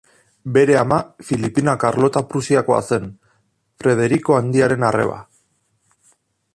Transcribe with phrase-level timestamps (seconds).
[0.53, 0.95] Bere ama
[1.27, 3.07] Filipina Karlota Prusiakoa zen,
[3.83, 5.21] Frederiko Handiaren arreba.